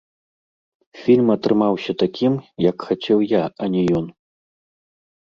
Фільм 1.01 1.27
атрымаўся 1.33 1.91
такім, 2.03 2.33
як 2.69 2.85
хацеў 2.87 3.19
я, 3.39 3.43
а 3.65 3.69
не 3.75 3.81
ён. 3.99 4.05